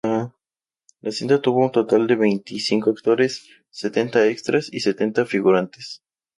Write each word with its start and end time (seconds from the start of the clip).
La 1.01 1.11
cinta 1.11 1.39
tuvo 1.43 1.59
un 1.63 1.71
total 1.71 2.07
de 2.07 2.15
veinticinco 2.15 2.89
actores, 2.89 3.47
sesenta 3.69 4.25
extras 4.25 4.67
y 4.73 4.79
setenta 4.79 5.27
figurantes. 5.27 6.01